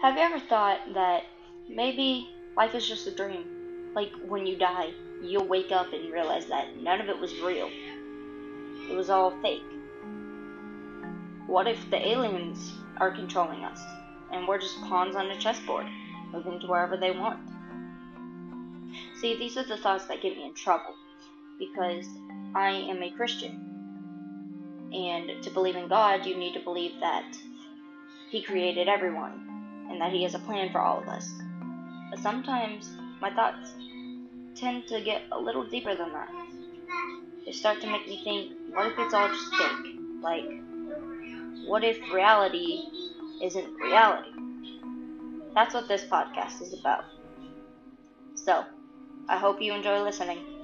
[0.00, 1.24] Have you ever thought that
[1.68, 3.44] maybe life is just a dream?
[3.94, 7.68] Like when you die, you'll wake up and realize that none of it was real.
[8.90, 9.62] It was all fake.
[11.46, 13.78] What if the aliens are controlling us
[14.32, 15.84] and we're just pawns on a chessboard,
[16.32, 17.38] moving to wherever they want?
[19.20, 20.94] See, these are the thoughts that get me in trouble
[21.58, 22.06] because
[22.54, 24.88] I am a Christian.
[24.94, 27.36] And to believe in God, you need to believe that
[28.30, 29.59] He created everyone
[29.90, 31.28] and that He has a plan for all of us.
[32.10, 32.90] But sometimes
[33.20, 33.74] my thoughts
[34.54, 36.28] tend to get a little deeper than that.
[37.44, 39.96] They start to make me think, what if it's all just fake?
[40.22, 40.44] Like,
[41.64, 42.82] what if reality
[43.42, 44.30] isn't reality?
[45.54, 47.04] That's what this podcast is about.
[48.34, 48.64] So,
[49.28, 50.59] I hope you enjoy listening.